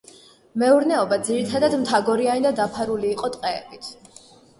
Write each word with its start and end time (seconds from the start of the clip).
მეურნეობა 0.61 1.19
ძირითადად 1.27 1.75
მთაგორიანი 1.81 2.43
და 2.47 2.53
დაფარული 2.61 3.13
იყო 3.17 3.31
ტყეებით. 3.37 3.91